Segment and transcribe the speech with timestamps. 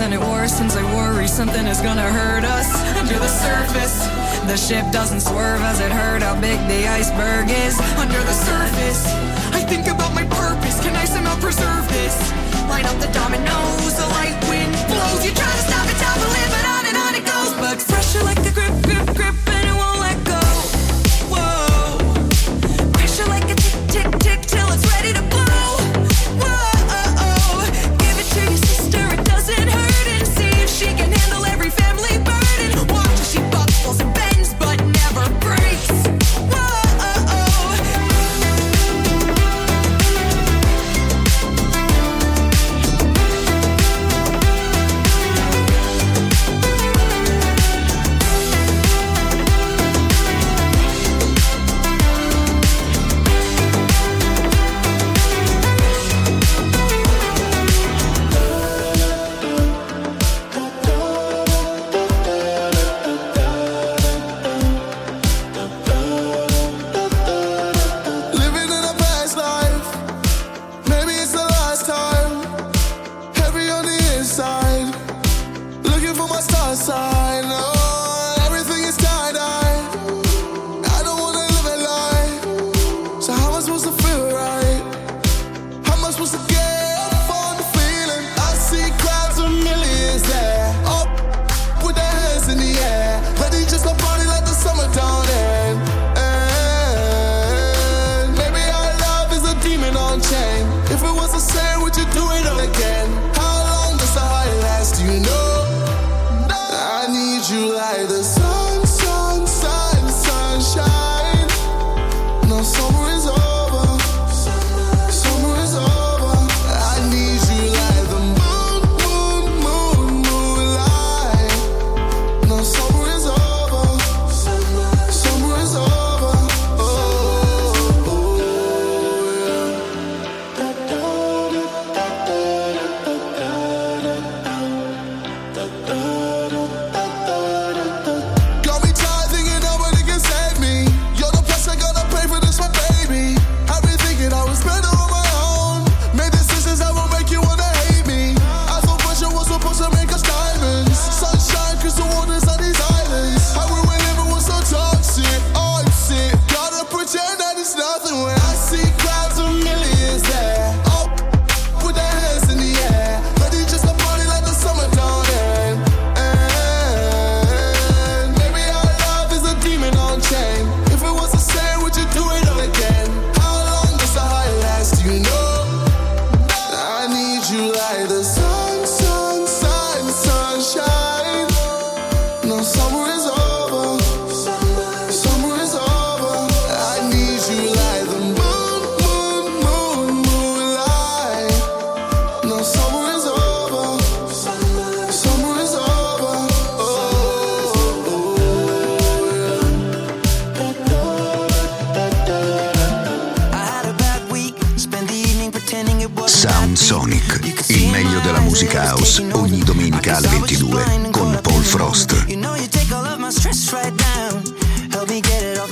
[0.00, 0.76] and it worsens.
[0.76, 2.68] I worry something is gonna hurt us.
[2.96, 3.96] Under the surface,
[4.48, 6.22] the ship doesn't swerve as it hurt.
[6.22, 7.78] how big the iceberg is.
[7.98, 9.02] Under the surface,
[9.52, 10.80] I think about my purpose.
[10.80, 12.16] Can I somehow preserve this?
[12.68, 15.20] Line up the dominoes, the light wind blows.
[15.24, 17.52] You try to stop it, stop will live it on and on it goes.
[17.60, 18.69] But fresher like the grip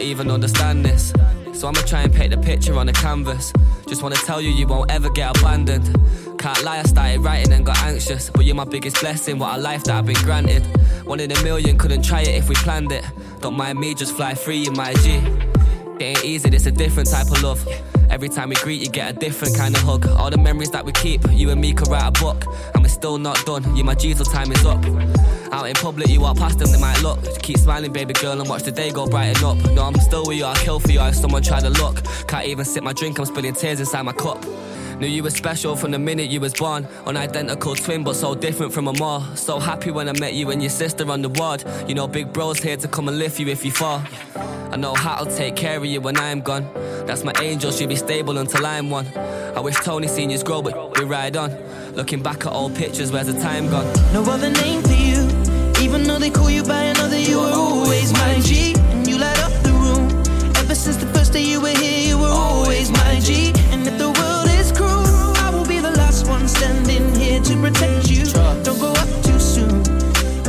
[0.00, 1.12] even understand this.
[1.52, 3.52] So I'ma try and paint the picture on the canvas.
[3.86, 5.84] Just wanna tell you, you won't ever get abandoned.
[6.38, 8.30] Can't lie, I started writing and got anxious.
[8.30, 10.64] But you're my biggest blessing, what a life that I've been granted.
[11.04, 13.04] One in a million, couldn't try it if we planned it.
[13.40, 15.16] Don't mind me, just fly free in my G.
[16.00, 17.66] It ain't easy, it's a different type of love.
[18.10, 20.06] Every time we greet, you get a different kind of hug.
[20.06, 22.44] All the memories that we keep, you and me could write a book.
[22.74, 24.84] And we're still not done, you my till time is up.
[25.52, 27.22] Out in public, you walk past them, they might look.
[27.22, 29.58] Just keep smiling, baby girl, and watch the day go brighten up.
[29.72, 32.02] No, I'm still with you, I'll kill for you if someone try to look.
[32.26, 34.44] Can't even sip my drink, I'm spilling tears inside my cup.
[34.98, 36.86] Knew you were special from the minute you was born.
[37.06, 39.22] An identical twin, but so different from them all.
[39.36, 41.62] So happy when I met you and your sister on the ward.
[41.86, 44.02] You know, big bro's here to come and lift you if you fall.
[44.72, 46.68] I know how to take care of you when I'm gone.
[47.06, 49.06] That's my angel, she'll be stable until I'm one.
[49.16, 51.52] I wish Tony seniors grow, but we ride on.
[51.94, 53.86] Looking back at old pictures, where's the time gone?
[54.12, 55.48] No other name for you
[55.80, 58.74] even though they call you by another, you were always my G.
[58.74, 58.87] And
[67.48, 68.24] to protect you.
[68.62, 69.82] Don't go up too soon.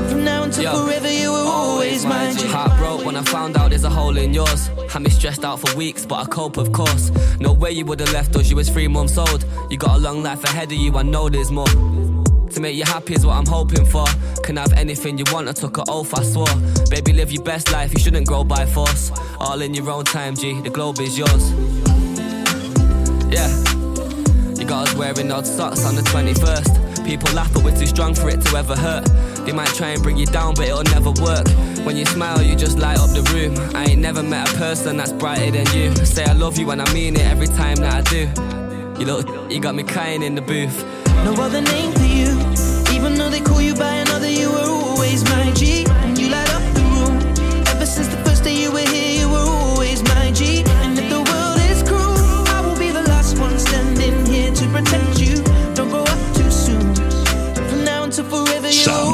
[0.09, 0.85] From now until Yo.
[0.85, 2.45] forever, you were always my G.
[2.45, 4.67] Heart broke when I found out there's a hole in yours.
[4.89, 7.11] Had me stressed out for weeks, but I cope, of course.
[7.39, 9.45] No way you would have left us, you was three months old.
[9.69, 11.67] You got a long life ahead of you, I know there's more.
[11.67, 14.05] To make you happy is what I'm hoping for.
[14.43, 16.53] Can have anything you want, I took an oath, I swore.
[16.89, 19.13] Baby, live your best life, you shouldn't grow by force.
[19.39, 21.51] All in your own time, G, the globe is yours.
[23.31, 23.47] Yeah,
[24.59, 26.88] you got us wearing odd socks on the 21st.
[27.09, 29.03] People laugh, but we're too strong for it to ever hurt.
[29.43, 31.47] They might try and bring you down, but it'll never work.
[31.83, 33.57] When you smile, you just light up the room.
[33.75, 36.05] I ain't never met a person that's brighter than you.
[36.05, 38.29] Say I love you and I mean it every time that I do.
[38.99, 40.85] You look, you got me crying in the booth.
[41.25, 42.29] No other name for you.
[42.95, 43.91] Even though they call you by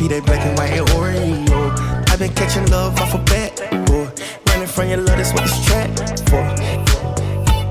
[0.00, 3.54] P, they black and white Oreo I've been catching love off a bat,
[3.84, 4.08] boy.
[4.46, 5.90] Running from your love, that's what this trap
[6.30, 6.42] for.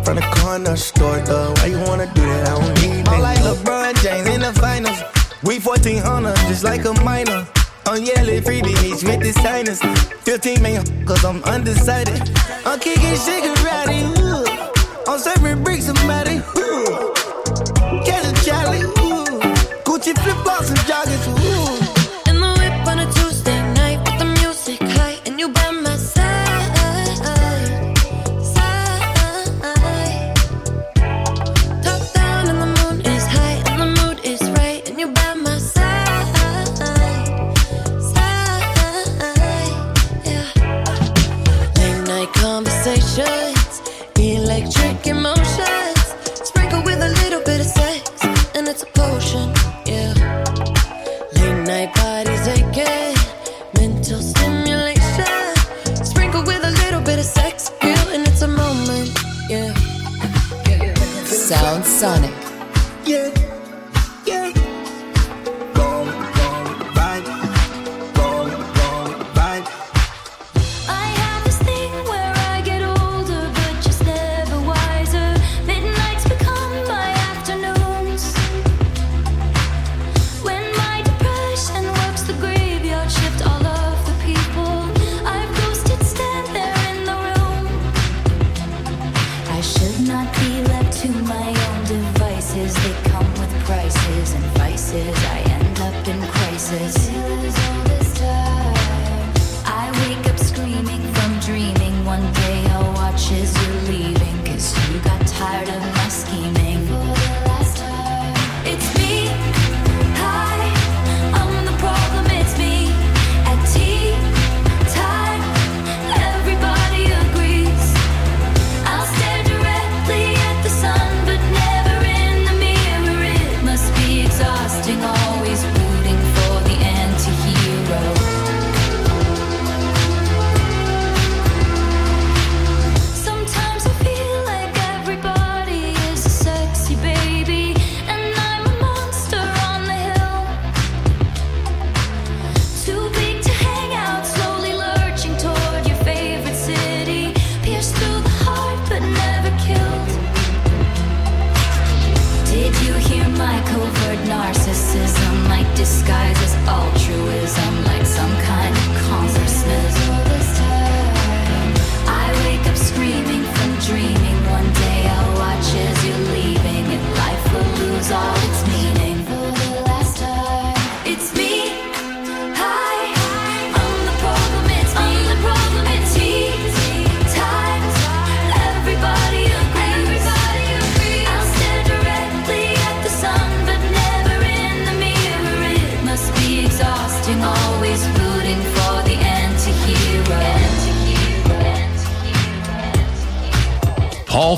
[0.06, 1.54] From the corner store, though.
[1.58, 2.50] Why you wanna do that?
[2.50, 3.20] I don't need that.
[3.20, 5.02] like LeBron James in the finals.
[5.42, 7.48] We 1400, just like a minor.
[7.88, 9.82] On yellow freebies with the signers.
[10.22, 12.30] 15 million, cause I'm undecided.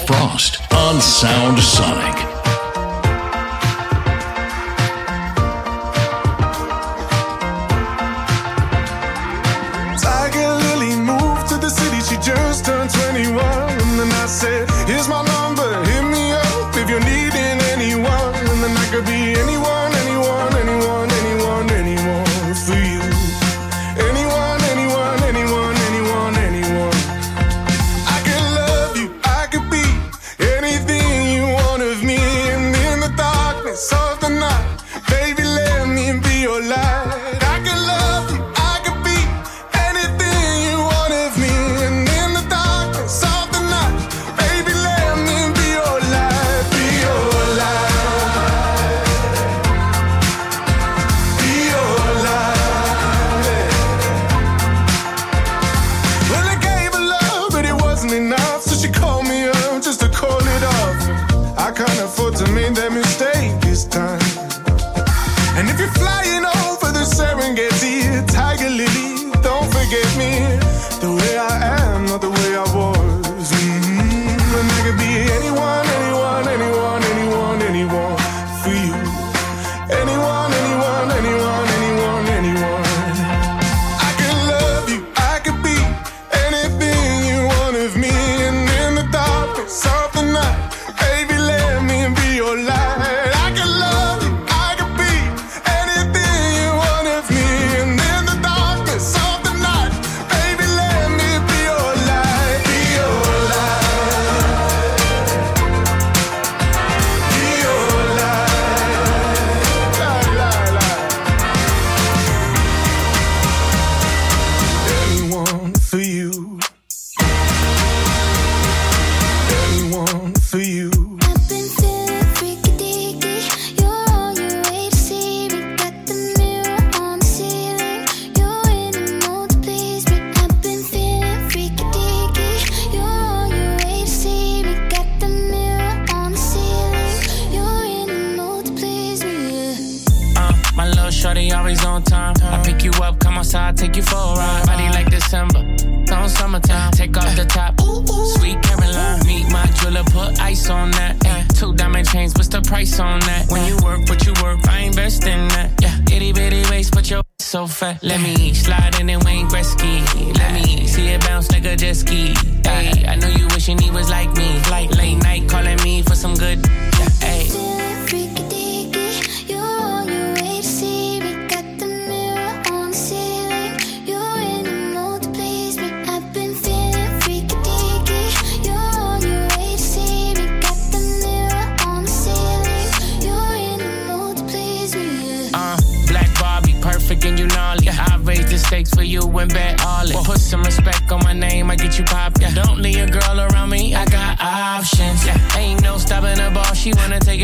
[0.05, 2.20] Frost on Sound Sonic.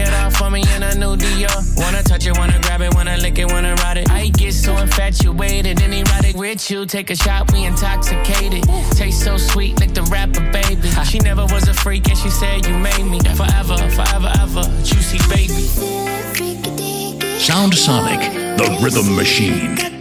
[0.08, 1.58] It off for me in a new Dior.
[1.78, 4.10] Wanna touch it, wanna grab it, wanna lick it, wanna ride it.
[4.10, 6.86] I get so infatuated and erotic with you.
[6.86, 8.64] Take a shot, we intoxicated.
[8.92, 10.90] Taste so sweet, like the rapper, baby.
[11.06, 13.20] She never was a freak and she said you made me.
[13.36, 14.64] Forever, forever, ever.
[14.84, 15.54] Juicy baby.
[15.54, 17.40] Feeling freaky deaky.
[17.40, 18.22] Sound Sonic,
[18.58, 19.97] the rhythm machine.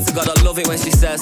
[0.00, 1.20] Swear to God I love it when she says,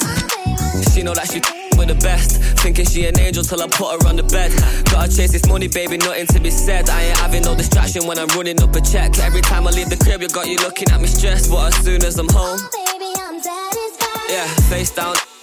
[0.93, 1.41] she know that she
[1.77, 2.41] with the best.
[2.59, 4.51] Thinking she an angel till I put her on the bed.
[4.91, 6.89] Gotta chase this money, baby, nothing to be said.
[6.89, 9.17] I ain't having no distraction when I'm running up a check.
[9.19, 11.49] Every time I leave the crib, you got you looking at me stressed.
[11.49, 14.29] But as soon as I'm home, oh, Baby, I'm satisfied.
[14.29, 15.15] yeah, face down.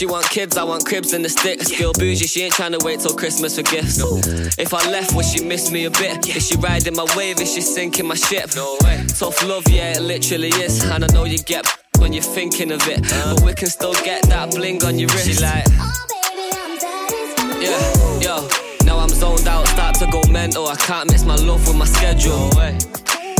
[0.00, 1.70] She want kids, I want cribs and the sticks.
[1.78, 3.98] Girl bougie, she ain't trying to wait till Christmas for gifts.
[4.58, 6.26] If I left, would she miss me a bit?
[6.34, 7.38] Is she riding my wave?
[7.38, 8.48] Is she sinking my ship?
[8.56, 9.04] No way.
[9.08, 10.82] Tough love, yeah, it literally is.
[10.84, 11.66] And I know you get
[11.98, 15.26] when you're thinking of it, but we can still get that bling on your wrist.
[15.26, 15.66] She like.
[15.68, 17.60] Oh, baby, I'm satisfied.
[17.60, 18.48] Yeah, yo.
[18.86, 20.66] Now I'm zoned out, start to go mental.
[20.66, 22.48] I can't mix my love with my schedule.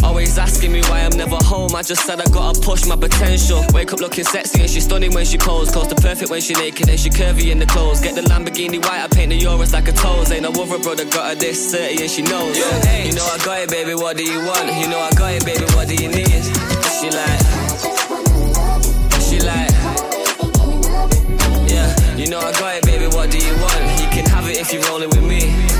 [0.02, 1.74] Always asking me why I'm never home.
[1.74, 3.64] I just said I gotta push my potential.
[3.72, 5.70] Wake up looking sexy and she's stunning when she pose.
[5.70, 8.00] Close to perfect when she naked and she curvy in the clothes.
[8.00, 10.30] Get the Lamborghini white, I paint the Euros like a toes.
[10.32, 12.58] Ain't no other brother got her this 30 and she knows.
[12.58, 13.04] Yeah.
[13.04, 13.94] You know I got it, baby.
[13.94, 14.66] What do you want?
[14.80, 15.64] You know I got it, baby.
[15.74, 16.44] What do you need?
[17.00, 17.40] She like,
[19.20, 19.70] she like.
[21.70, 23.06] Yeah, you know I got it, baby.
[23.06, 24.00] What do you want?
[24.00, 25.79] You can have it if you're rolling with me.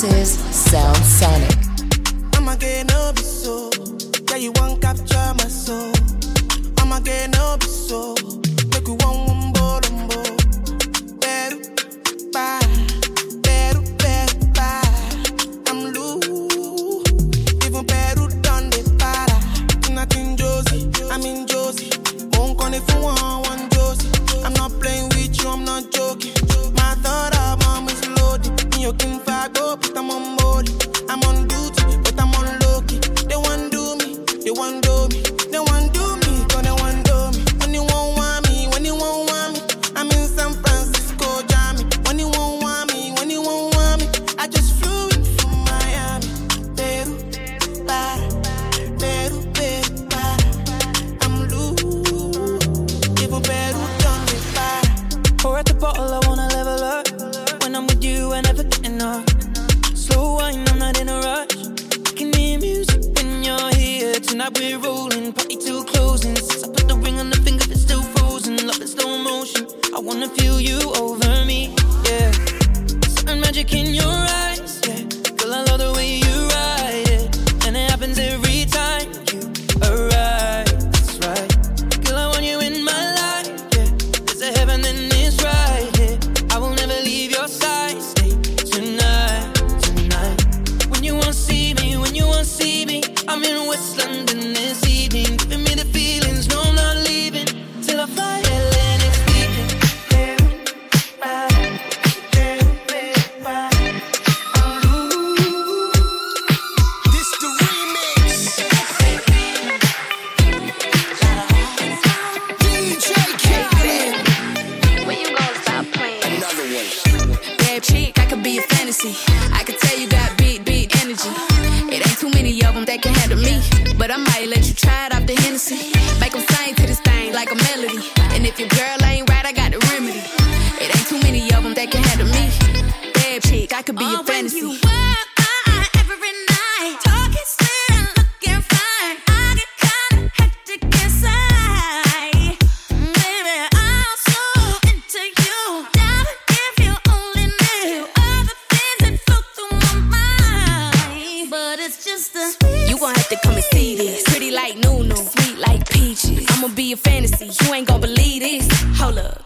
[0.00, 0.39] promises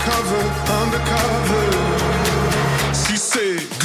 [0.00, 1.64] undercover, undercover.
[2.94, 3.79] She said.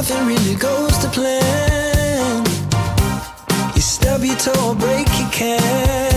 [0.00, 2.42] nothing really goes to plan.
[3.74, 6.09] You stub your toe break your can.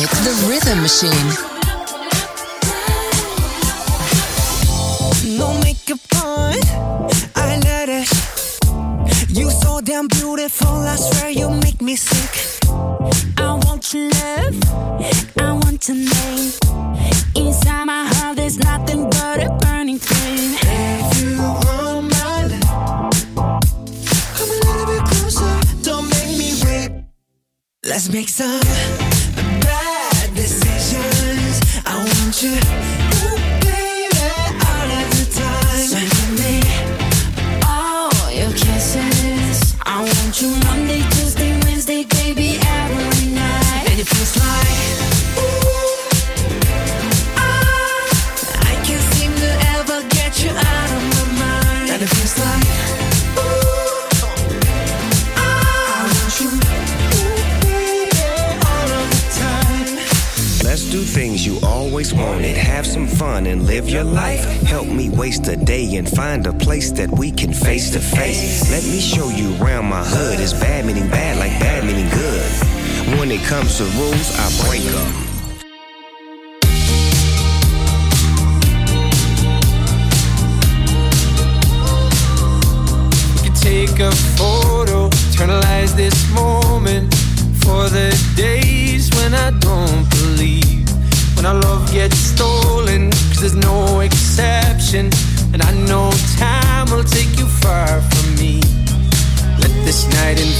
[0.00, 1.10] Sonic the Rhythm Machine.
[5.38, 6.56] No makeup on,
[7.36, 8.08] I let it.
[9.28, 12.39] You so damn beautiful, I swear you make me sick.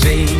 [0.03, 0.40] baby.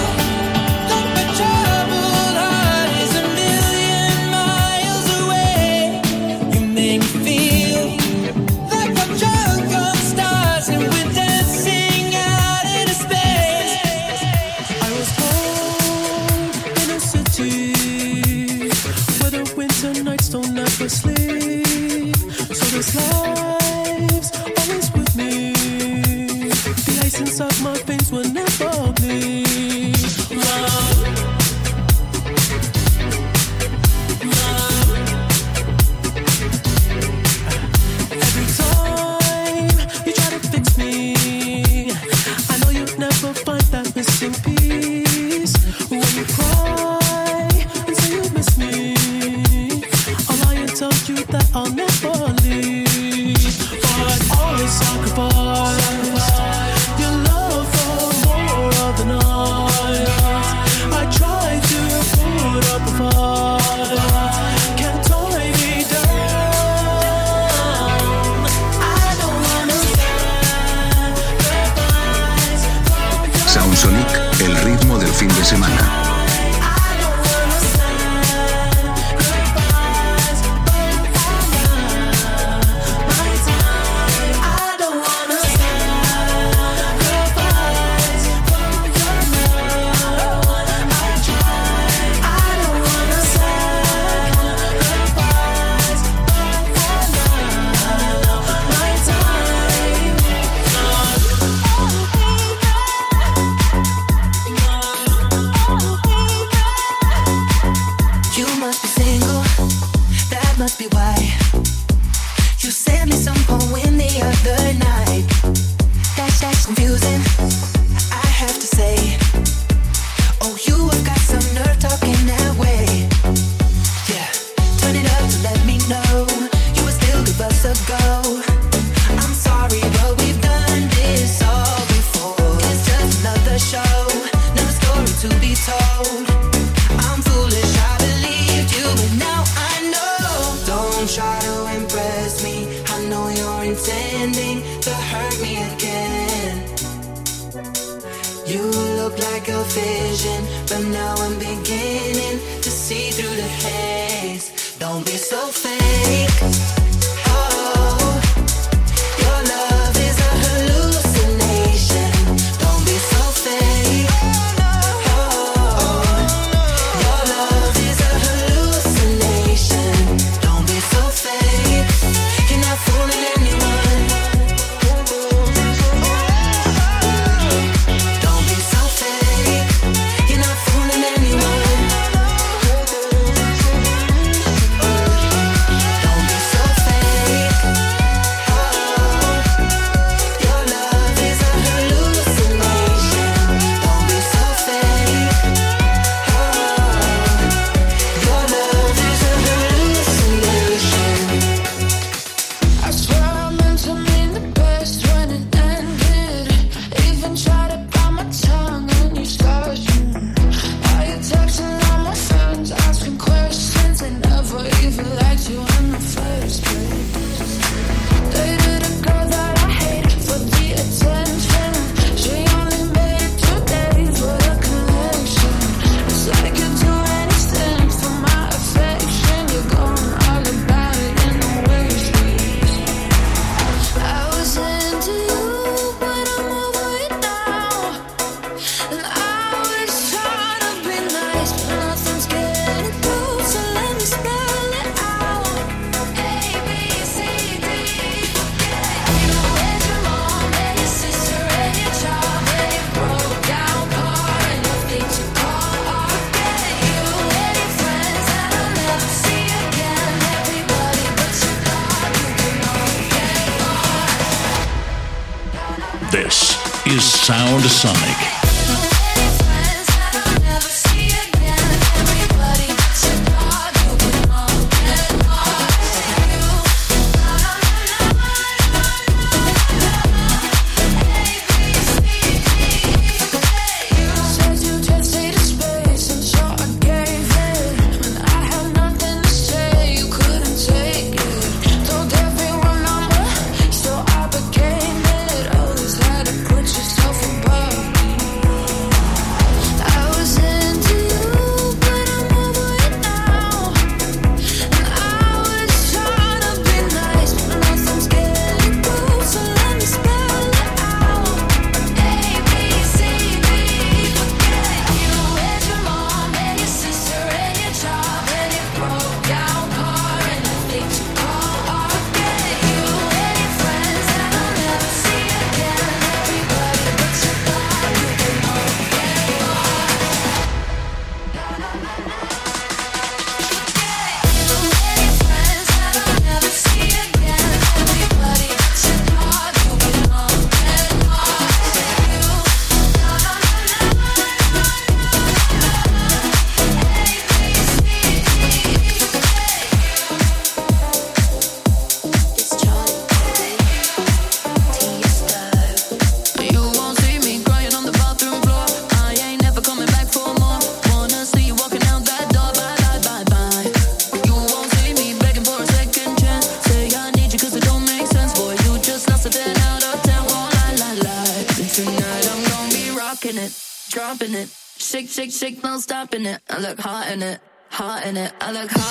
[378.39, 378.90] hot in it.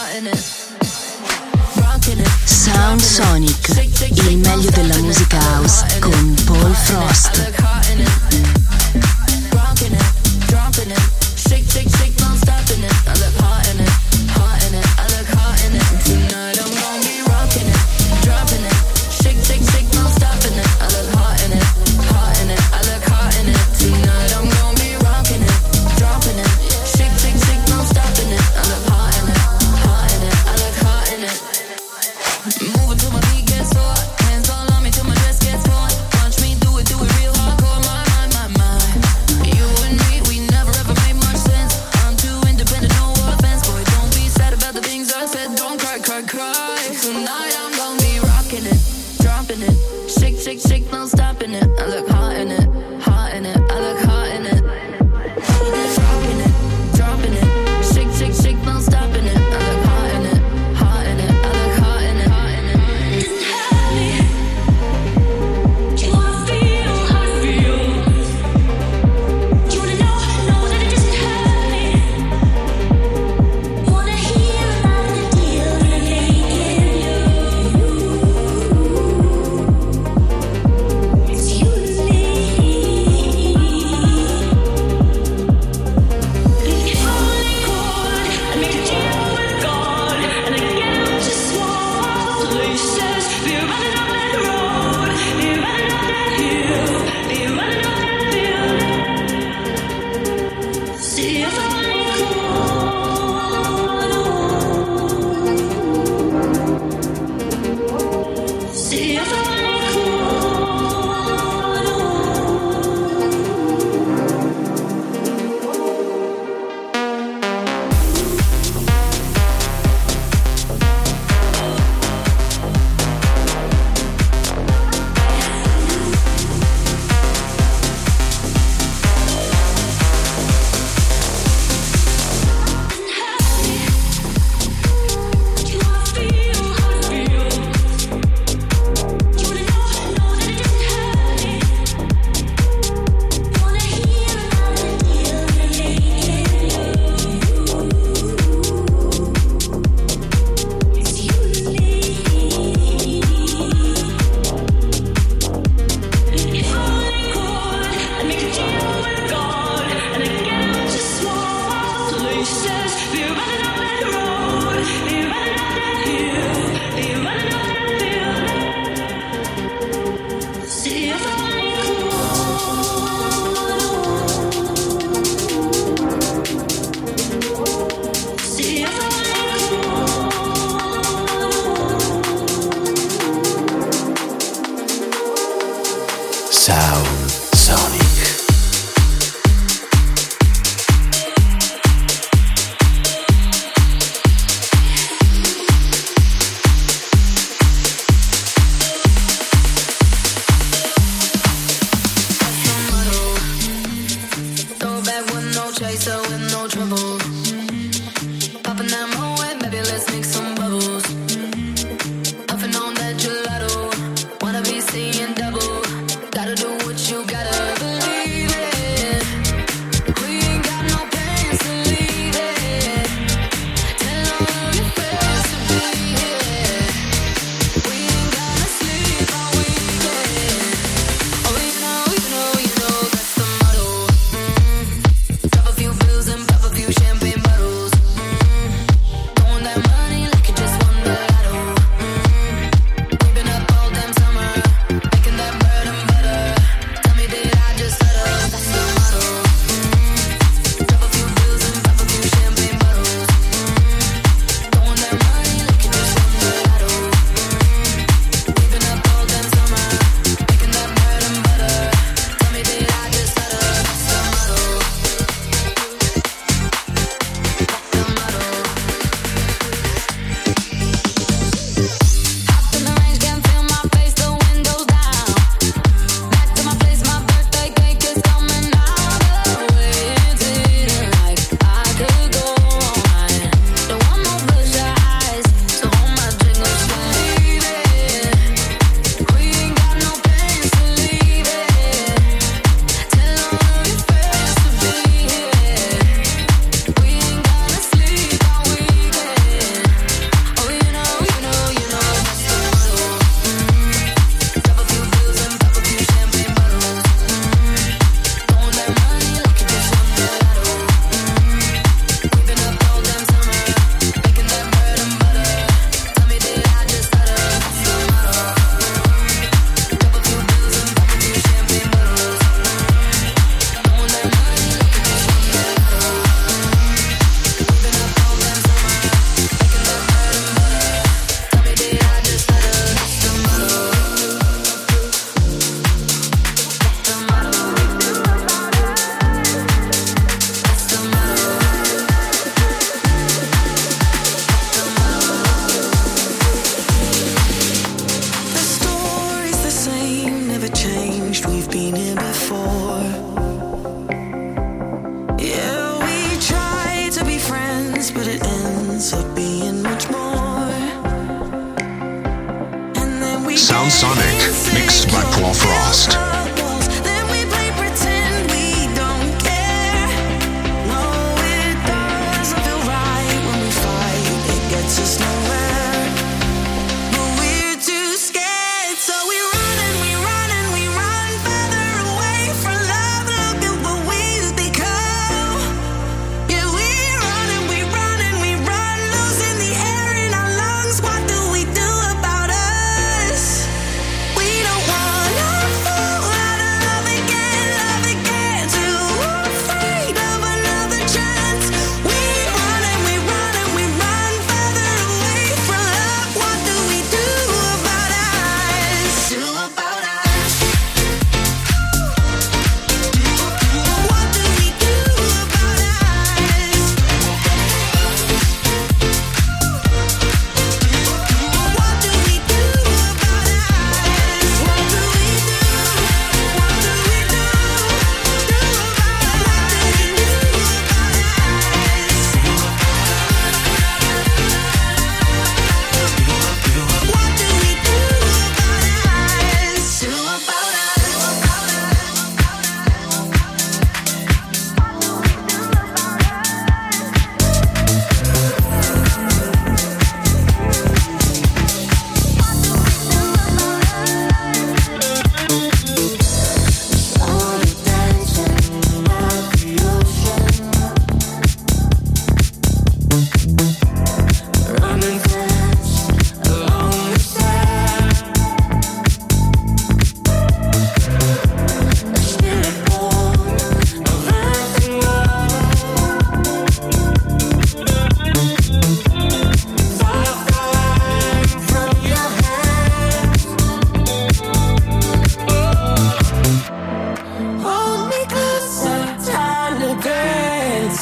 [162.63, 166.53] We're running up that road, we're running up that hill,
[166.95, 167.80] we're running up that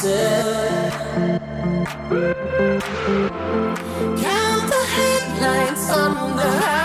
[0.00, 0.12] Count
[4.70, 6.77] the headlights on the highway.